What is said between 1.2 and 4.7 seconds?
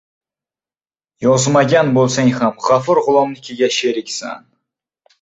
Yozmagan bo‘lsang ham G‘afur G‘ulomnikiga sheriksan.